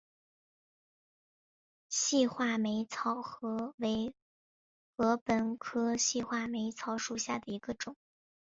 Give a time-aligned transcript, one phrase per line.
[1.89, 3.13] 细画眉草
[3.77, 4.11] 为
[4.95, 7.95] 禾本科细画眉草属下的一个种。